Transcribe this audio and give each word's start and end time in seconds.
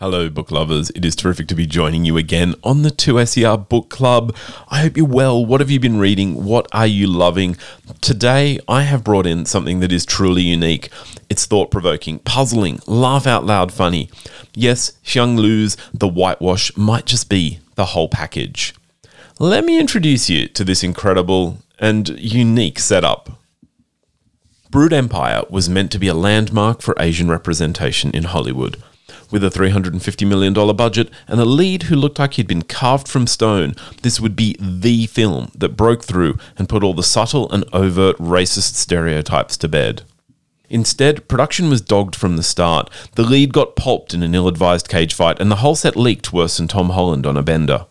Hello, 0.00 0.30
book 0.30 0.50
lovers. 0.50 0.88
It 0.94 1.04
is 1.04 1.14
terrific 1.14 1.46
to 1.48 1.54
be 1.54 1.66
joining 1.66 2.06
you 2.06 2.16
again 2.16 2.54
on 2.64 2.80
the 2.80 2.88
2SER 2.88 3.68
Book 3.68 3.90
Club. 3.90 4.34
I 4.70 4.80
hope 4.80 4.96
you're 4.96 5.04
well. 5.04 5.44
What 5.44 5.60
have 5.60 5.70
you 5.70 5.78
been 5.78 5.98
reading? 5.98 6.42
What 6.42 6.66
are 6.72 6.86
you 6.86 7.06
loving? 7.06 7.58
Today, 8.00 8.58
I 8.66 8.84
have 8.84 9.04
brought 9.04 9.26
in 9.26 9.44
something 9.44 9.80
that 9.80 9.92
is 9.92 10.06
truly 10.06 10.40
unique. 10.40 10.88
It's 11.28 11.44
thought 11.44 11.70
provoking, 11.70 12.18
puzzling, 12.20 12.80
laugh 12.86 13.26
out 13.26 13.44
loud 13.44 13.74
funny. 13.74 14.08
Yes, 14.54 14.94
Siang 15.02 15.36
Lu's 15.36 15.76
The 15.92 16.08
Whitewash 16.08 16.74
might 16.78 17.04
just 17.04 17.28
be 17.28 17.58
the 17.74 17.92
whole 17.92 18.08
package. 18.08 18.74
Let 19.38 19.66
me 19.66 19.78
introduce 19.78 20.30
you 20.30 20.48
to 20.48 20.64
this 20.64 20.82
incredible 20.82 21.58
and 21.78 22.08
unique 22.18 22.78
setup. 22.78 23.38
Brood 24.70 24.94
Empire 24.94 25.42
was 25.50 25.68
meant 25.68 25.92
to 25.92 25.98
be 25.98 26.08
a 26.08 26.14
landmark 26.14 26.80
for 26.80 26.94
Asian 26.98 27.30
representation 27.30 28.10
in 28.12 28.24
Hollywood. 28.24 28.82
With 29.30 29.44
a 29.44 29.48
$350 29.48 30.26
million 30.26 30.52
budget 30.76 31.08
and 31.28 31.40
a 31.40 31.44
lead 31.44 31.84
who 31.84 31.94
looked 31.94 32.18
like 32.18 32.34
he'd 32.34 32.48
been 32.48 32.62
carved 32.62 33.06
from 33.06 33.28
stone, 33.28 33.74
this 34.02 34.20
would 34.20 34.34
be 34.34 34.56
the 34.58 35.06
film 35.06 35.52
that 35.54 35.76
broke 35.76 36.02
through 36.04 36.36
and 36.58 36.68
put 36.68 36.82
all 36.82 36.94
the 36.94 37.02
subtle 37.02 37.50
and 37.52 37.64
overt 37.72 38.16
racist 38.18 38.74
stereotypes 38.74 39.56
to 39.58 39.68
bed. 39.68 40.02
Instead, 40.68 41.26
production 41.28 41.68
was 41.68 41.80
dogged 41.80 42.14
from 42.14 42.36
the 42.36 42.42
start. 42.42 42.90
The 43.16 43.24
lead 43.24 43.52
got 43.52 43.76
pulped 43.76 44.14
in 44.14 44.22
an 44.22 44.34
ill 44.34 44.46
advised 44.48 44.88
cage 44.88 45.14
fight, 45.14 45.40
and 45.40 45.50
the 45.50 45.56
whole 45.56 45.74
set 45.74 45.96
leaked 45.96 46.32
worse 46.32 46.56
than 46.56 46.68
Tom 46.68 46.90
Holland 46.90 47.26
on 47.26 47.36
a 47.36 47.42
bender. 47.42 47.86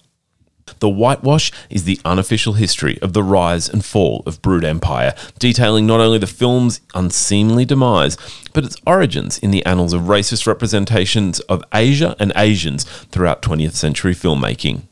The 0.79 0.89
Whitewash 0.89 1.51
is 1.69 1.85
the 1.85 1.99
unofficial 2.05 2.53
history 2.53 2.99
of 3.01 3.13
the 3.13 3.23
rise 3.23 3.69
and 3.69 3.83
fall 3.83 4.23
of 4.25 4.41
Brood 4.41 4.63
Empire, 4.63 5.15
detailing 5.39 5.87
not 5.87 5.99
only 5.99 6.17
the 6.17 6.27
film's 6.27 6.81
unseemly 6.93 7.65
demise, 7.65 8.17
but 8.53 8.65
its 8.65 8.77
origins 8.85 9.39
in 9.39 9.51
the 9.51 9.65
annals 9.65 9.93
of 9.93 10.03
racist 10.03 10.45
representations 10.47 11.39
of 11.41 11.63
Asia 11.73 12.15
and 12.19 12.33
Asians 12.35 12.83
throughout 12.83 13.41
20th 13.41 13.73
century 13.73 14.13
filmmaking. 14.13 14.88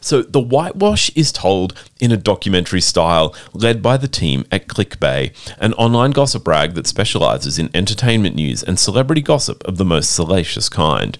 So 0.00 0.22
the 0.22 0.40
whitewash 0.40 1.10
is 1.14 1.32
told 1.32 1.74
in 2.00 2.12
a 2.12 2.16
documentary 2.16 2.80
style 2.80 3.34
led 3.52 3.82
by 3.82 3.96
the 3.96 4.08
team 4.08 4.44
at 4.50 4.68
ClickBay, 4.68 5.34
an 5.58 5.74
online 5.74 6.10
gossip 6.12 6.46
rag 6.46 6.74
that 6.74 6.86
specializes 6.86 7.58
in 7.58 7.70
entertainment 7.74 8.34
news 8.34 8.62
and 8.62 8.78
celebrity 8.78 9.22
gossip 9.22 9.62
of 9.64 9.76
the 9.76 9.84
most 9.84 10.10
salacious 10.10 10.68
kind. 10.68 11.18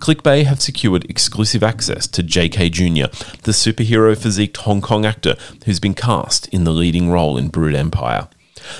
ClickBay 0.00 0.44
have 0.44 0.60
secured 0.60 1.04
exclusive 1.10 1.62
access 1.62 2.06
to 2.08 2.22
JK 2.22 2.70
Jr., 2.70 3.10
the 3.42 3.52
superhero 3.52 4.16
physiqued 4.16 4.58
Hong 4.58 4.80
Kong 4.80 5.04
actor 5.04 5.36
who's 5.64 5.80
been 5.80 5.94
cast 5.94 6.48
in 6.48 6.64
the 6.64 6.72
leading 6.72 7.10
role 7.10 7.36
in 7.36 7.48
Brood 7.48 7.74
Empire. 7.74 8.28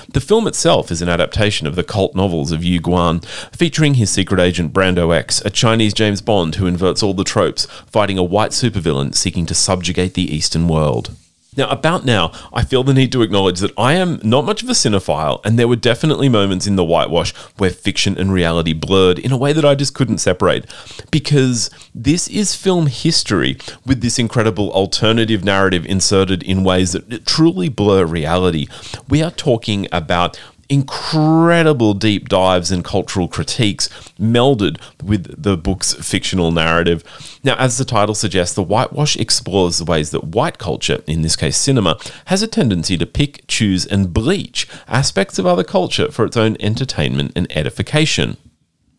The 0.07 0.21
film 0.21 0.47
itself 0.47 0.91
is 0.91 1.01
an 1.01 1.09
adaptation 1.09 1.67
of 1.67 1.75
the 1.75 1.83
cult 1.83 2.15
novels 2.15 2.51
of 2.51 2.63
Yu 2.63 2.81
Guan, 2.81 3.23
featuring 3.55 3.95
his 3.95 4.09
secret 4.09 4.39
agent 4.39 4.73
Brando 4.73 5.15
X, 5.15 5.41
a 5.41 5.49
Chinese 5.49 5.93
James 5.93 6.21
Bond 6.21 6.55
who 6.55 6.67
inverts 6.67 7.03
all 7.03 7.13
the 7.13 7.23
tropes, 7.23 7.65
fighting 7.85 8.17
a 8.17 8.23
white 8.23 8.51
supervillain 8.51 9.15
seeking 9.15 9.45
to 9.45 9.55
subjugate 9.55 10.13
the 10.13 10.35
Eastern 10.35 10.67
world. 10.67 11.11
Now, 11.57 11.67
about 11.69 12.05
now, 12.05 12.31
I 12.53 12.63
feel 12.63 12.83
the 12.83 12.93
need 12.93 13.11
to 13.11 13.23
acknowledge 13.23 13.59
that 13.59 13.73
I 13.75 13.93
am 13.93 14.19
not 14.23 14.45
much 14.45 14.61
of 14.61 14.69
a 14.69 14.73
cinephile, 14.73 15.43
and 15.43 15.57
there 15.57 15.67
were 15.67 15.75
definitely 15.75 16.29
moments 16.29 16.67
in 16.67 16.75
The 16.75 16.85
Whitewash 16.85 17.33
where 17.57 17.71
fiction 17.71 18.17
and 18.19 18.31
reality 18.31 18.71
blurred 18.71 19.17
in 19.17 19.31
a 19.31 19.37
way 19.37 19.51
that 19.53 19.65
I 19.65 19.73
just 19.73 19.95
couldn't 19.95 20.19
separate. 20.19 20.65
Because 21.09 21.71
this 21.93 22.27
is 22.27 22.55
film 22.55 22.85
history 22.85 23.57
with 23.83 24.01
this 24.01 24.19
incredible 24.19 24.71
alternative 24.71 25.43
narrative 25.43 25.87
inserted 25.87 26.43
in 26.43 26.63
ways 26.63 26.91
that 26.91 27.25
truly 27.25 27.67
blur 27.67 28.05
reality. 28.05 28.67
We 29.09 29.23
are 29.23 29.31
talking 29.31 29.87
about 29.91 30.39
incredible 30.69 31.93
deep 31.93 32.29
dives 32.29 32.71
and 32.71 32.85
cultural 32.85 33.27
critiques 33.27 33.89
melded 34.19 34.79
with 35.03 35.41
the 35.41 35.57
book's 35.57 35.93
fictional 35.93 36.51
narrative. 36.51 37.03
Now, 37.43 37.55
as 37.55 37.77
the 37.77 37.85
title 37.85 38.15
suggests, 38.15 38.55
The 38.55 38.63
Whitewash 38.63 39.15
explores 39.17 39.79
the 39.79 39.85
ways 39.85 40.11
that 40.11 40.25
white 40.25 40.59
culture, 40.59 41.01
in 41.07 41.23
this 41.23 41.35
case 41.35 41.57
cinema, 41.57 41.97
has 42.25 42.43
a 42.43 42.47
tendency 42.47 42.97
to 42.97 43.05
pick, 43.05 43.45
choose, 43.47 43.85
and 43.85 44.13
bleach 44.13 44.67
aspects 44.87 45.39
of 45.39 45.45
other 45.45 45.63
culture 45.63 46.11
for 46.11 46.25
its 46.25 46.37
own 46.37 46.55
entertainment 46.59 47.31
and 47.35 47.51
edification. 47.57 48.37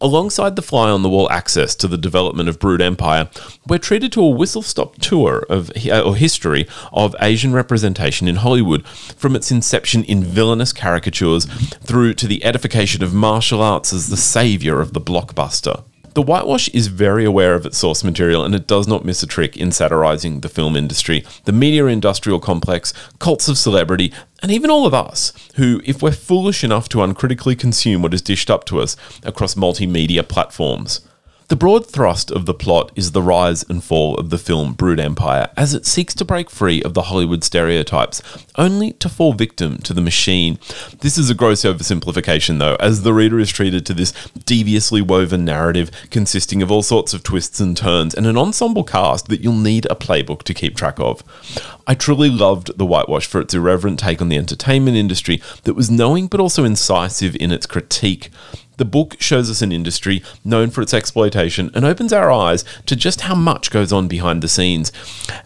Alongside 0.03 0.57
the 0.57 0.63
fly 0.63 0.89
on 0.91 1.03
the 1.03 1.11
wall 1.11 1.31
access 1.31 1.75
to 1.75 1.87
the 1.87 1.99
development 1.99 2.49
of 2.49 2.59
Brood 2.59 2.81
Empire, 2.81 3.29
we're 3.69 3.79
treated 3.79 4.11
to 4.13 4.23
a 4.23 4.29
whistle 4.31 4.63
stop 4.63 4.97
tour 4.97 5.45
of 5.51 5.71
uh, 5.87 6.01
or 6.01 6.17
history 6.17 6.67
of 6.91 7.15
Asian 7.21 7.53
representation 7.53 8.27
in 8.27 8.37
Hollywood, 8.37 8.87
from 8.89 9.37
its 9.37 9.51
inception 9.51 10.03
in 10.05 10.25
villainous 10.25 10.73
caricatures 10.73 11.45
through 11.83 12.15
to 12.15 12.27
the 12.27 12.43
edification 12.45 13.03
of 13.03 13.13
martial 13.13 13.61
arts 13.61 13.93
as 13.93 14.09
the 14.09 14.17
savior 14.17 14.81
of 14.81 14.95
the 14.95 15.03
blockbuster. 15.03 15.85
The 16.15 16.23
Whitewash 16.23 16.69
is 16.71 16.89
very 16.89 17.25
aware 17.25 17.55
of 17.55 17.65
its 17.65 17.79
source 17.79 18.03
material 18.03 18.45
and 18.45 18.53
it 18.53 18.67
does 18.67 18.89
not 18.89 19.05
miss 19.05 19.23
a 19.23 19.29
trick 19.29 19.57
in 19.57 19.71
satirizing 19.71 20.41
the 20.41 20.49
film 20.49 20.75
industry, 20.75 21.25
the 21.45 21.53
media 21.53 21.87
industrial 21.87 22.41
complex, 22.41 22.93
cults 23.21 23.47
of 23.47 23.57
celebrity, 23.57 24.13
and 24.43 24.51
even 24.51 24.71
all 24.71 24.87
of 24.87 24.95
us, 24.95 25.33
who, 25.55 25.81
if 25.85 26.03
we're 26.03 26.11
foolish 26.11 26.65
enough 26.65 26.89
to 26.89 27.03
uncritically 27.03 27.55
consume 27.55 28.03
what 28.03 28.13
is 28.13 28.23
dished 28.23 28.51
up 28.51 28.65
to 28.65 28.81
us 28.81 28.97
across 29.23 29.55
multimedia 29.55 30.27
platforms. 30.27 31.01
The 31.51 31.57
broad 31.57 31.85
thrust 31.85 32.31
of 32.31 32.47
the 32.47 32.55
plot 32.55 32.93
is 32.95 33.11
the 33.11 33.21
rise 33.21 33.65
and 33.69 33.83
fall 33.83 34.15
of 34.19 34.31
the 34.31 34.39
film 34.39 34.73
Brood 34.73 35.01
Empire 35.01 35.51
as 35.57 35.75
it 35.75 35.85
seeks 35.85 36.15
to 36.15 36.25
break 36.25 36.49
free 36.49 36.81
of 36.85 36.95
the 36.95 37.03
Hollywood 37.03 37.43
stereotypes, 37.43 38.23
only 38.55 38.93
to 38.93 39.09
fall 39.09 39.33
victim 39.33 39.79
to 39.79 39.93
the 39.93 40.01
machine. 40.01 40.61
This 41.01 41.19
is 41.19 41.29
a 41.29 41.35
gross 41.35 41.63
oversimplification, 41.63 42.61
though, 42.61 42.77
as 42.77 43.03
the 43.03 43.13
reader 43.13 43.41
is 43.41 43.51
treated 43.51 43.85
to 43.87 43.95
this 43.95 44.13
deviously 44.47 45.03
woven 45.03 45.45
narrative 45.45 45.91
consisting 46.13 46.63
of 46.63 46.71
all 46.71 46.85
sorts 46.85 47.13
of 47.15 47.25
twists 47.25 47.59
and 47.59 47.77
turns 47.77 48.15
and 48.15 48.29
an 48.29 48.39
ensemble 48.39 48.85
cast 48.85 49.27
that 49.27 49.41
you'll 49.41 49.55
need 49.55 49.87
a 49.87 49.97
playbook 49.97 50.45
to 50.45 50.55
keep 50.55 50.77
track 50.77 51.01
of. 51.01 51.25
I 51.85 51.95
truly 51.95 52.31
loved 52.31 52.79
The 52.79 52.87
Whitewash 52.87 53.27
for 53.27 53.41
its 53.41 53.55
irreverent 53.55 53.99
take 53.99 54.23
on 54.23 54.29
the 54.29 54.39
entertainment 54.39 54.97
industry 54.97 55.43
that 55.65 55.75
was 55.75 55.91
knowing 55.91 56.29
but 56.29 56.39
also 56.39 56.63
incisive 56.63 57.35
in 57.41 57.51
its 57.51 57.67
critique. 57.67 58.31
The 58.81 58.87
book 58.87 59.17
shows 59.21 59.51
us 59.51 59.61
an 59.61 59.73
industry 59.73 60.23
known 60.43 60.71
for 60.71 60.81
its 60.81 60.95
exploitation 60.95 61.71
and 61.75 61.85
opens 61.85 62.15
our 62.15 62.33
eyes 62.33 62.65
to 62.87 62.97
just 62.97 63.21
how 63.21 63.35
much 63.35 63.71
goes 63.71 63.93
on 63.93 64.09
behind 64.09 64.41
the 64.41 64.49
scenes. 64.49 64.91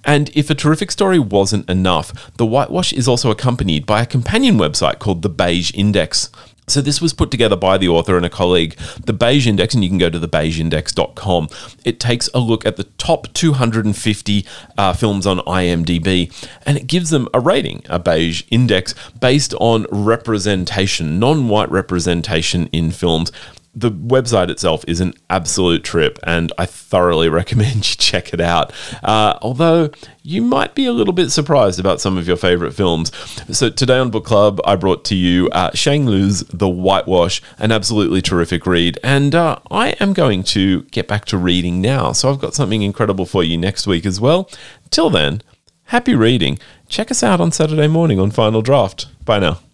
And 0.05 0.31
if 0.37 0.51
a 0.51 0.55
terrific 0.55 0.93
story 0.93 1.19
wasn't 1.19 1.69
enough, 1.69 2.31
The 2.37 2.47
Whitewash 2.47 2.93
is 2.93 3.09
also 3.09 3.33
accompanied 3.33 3.87
by 3.87 4.03
a 4.03 4.07
companion 4.07 4.57
website 4.57 5.01
called 5.01 5.23
The 5.23 5.29
Beige 5.29 5.73
Index. 5.75 6.31
So 6.67 6.81
this 6.81 7.01
was 7.01 7.13
put 7.13 7.31
together 7.31 7.57
by 7.57 7.77
the 7.77 7.89
author 7.89 8.17
and 8.17 8.25
a 8.25 8.31
colleague, 8.31 8.77
the 9.05 9.13
Beige 9.13 9.47
Index, 9.47 9.75
and 9.75 9.85
you 9.85 9.91
can 9.91 9.99
go 9.99 10.09
to 10.09 10.19
the 10.19 10.29
thebeigeindex.com. 10.29 11.49
It 11.85 12.01
takes 12.01 12.29
a 12.33 12.39
look 12.39 12.65
at 12.65 12.77
the 12.77 12.85
top 12.85 13.33
250 13.35 14.47
uh, 14.79 14.93
films 14.95 15.27
on 15.27 15.39
IMDb, 15.41 16.33
and 16.65 16.79
it 16.79 16.87
gives 16.87 17.11
them 17.11 17.29
a 17.35 17.41
rating, 17.41 17.83
a 17.89 17.99
Beige 17.99 18.45
Index, 18.51 18.95
based 19.21 19.53
on 19.61 19.87
representation, 19.91 21.19
non-white 21.19 21.71
representation 21.71 22.69
in 22.69 22.91
films 22.91 23.31
the 23.75 23.91
website 23.91 24.51
itself 24.51 24.85
is 24.87 25.01
an 25.01 25.15
absolute 25.29 25.83
trip, 25.85 26.19
and 26.23 26.53
I 26.59 26.67
thoroughly 26.67 27.29
recommend 27.41 27.77
you 27.77 27.97
check 27.97 28.33
it 28.33 28.41
out. 28.41 28.73
Uh, 29.03 29.39
although 29.43 29.91
you 30.23 30.43
might 30.43 30.75
be 30.75 30.87
a 30.87 30.93
little 30.93 31.13
bit 31.13 31.31
surprised 31.31 31.81
about 31.81 32.01
some 32.01 32.17
of 32.17 32.27
your 32.27 32.37
favorite 32.37 32.73
films. 32.73 33.13
So 33.51 33.71
today 33.71 33.99
on 33.99 34.11
Book 34.11 34.25
Club, 34.25 34.61
I 34.65 34.77
brought 34.77 35.05
to 35.07 35.15
you 35.15 35.49
uh, 35.51 35.73
Siang 35.73 36.07
Lu's 36.07 36.41
The 36.45 36.69
Whitewash, 36.69 37.43
an 37.59 37.73
absolutely 37.73 38.23
terrific 38.23 38.67
read, 38.67 38.99
and 39.03 39.35
uh, 39.35 39.59
I 39.71 39.91
am 40.01 40.13
going 40.13 40.45
to 40.45 40.83
get 40.85 41.09
back 41.09 41.25
to 41.27 41.39
reading 41.39 41.81
now. 41.81 42.13
So 42.13 42.31
I've 42.31 42.41
got 42.41 42.55
something 42.55 42.83
incredible 42.83 43.27
for 43.27 43.43
you 43.43 43.59
next 43.59 43.87
week 43.87 44.07
as 44.07 44.21
well. 44.21 44.49
Till 44.91 45.11
then, 45.11 45.43
happy 45.85 46.15
reading. 46.15 46.59
Check 46.89 47.11
us 47.11 47.23
out 47.23 47.41
on 47.41 47.51
Saturday 47.51 47.89
morning 47.89 48.21
on 48.21 48.31
Final 48.31 48.63
Draft. 48.63 49.07
Bye 49.25 49.41
now. 49.41 49.65